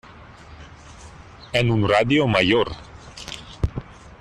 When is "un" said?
1.69-1.87